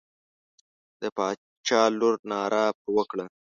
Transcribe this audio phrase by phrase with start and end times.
[1.01, 3.25] د باچا لور ناره پر وکړه.